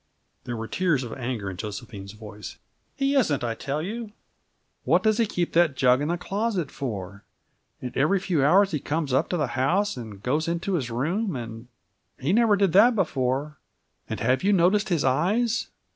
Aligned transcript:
There 0.45 0.57
were 0.57 0.67
tears 0.67 1.03
of 1.03 1.13
anger 1.13 1.47
in 1.47 1.57
Josephine's 1.57 2.13
voice. 2.13 2.57
"He 2.95 3.13
isn't, 3.13 3.43
I 3.43 3.53
tell 3.53 3.83
you!" 3.83 4.13
"What 4.83 5.03
does 5.03 5.19
he 5.19 5.27
keep 5.27 5.53
that 5.53 5.75
jug 5.77 6.01
in 6.01 6.07
the 6.07 6.17
closet 6.17 6.71
for? 6.71 7.23
And 7.83 7.95
every 7.95 8.17
few 8.19 8.43
hours 8.43 8.71
he 8.71 8.79
comes 8.79 9.13
up 9.13 9.29
to 9.29 9.37
the 9.37 9.49
house 9.53 9.97
and 9.97 10.23
goes 10.23 10.47
into 10.47 10.73
his 10.73 10.89
room 10.89 11.35
and 11.35 11.67
he 12.19 12.33
never 12.33 12.55
did 12.55 12.73
that 12.73 12.95
before. 12.95 13.59
And 14.09 14.19
have 14.21 14.43
you 14.43 14.51
noticed 14.53 14.89
his 14.89 15.03
eyes? 15.03 15.67